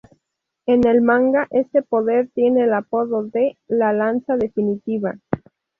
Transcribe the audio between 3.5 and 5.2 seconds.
"La lanza definitiva".